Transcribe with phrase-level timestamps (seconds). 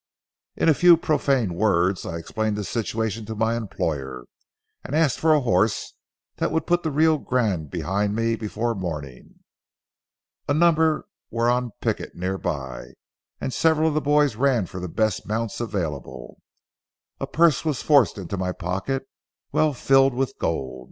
[0.55, 4.23] In few and profane words, I explained the situation to my employer,
[4.83, 5.93] and asked for a horse
[6.37, 9.41] that would put the Rio Grande behind me before morning.
[10.47, 12.93] A number were on picket near by,
[13.39, 16.39] and several of the boys ran for the best mounts available.
[17.19, 19.07] A purse was forced into my pocket,
[19.51, 20.79] well filled with gold.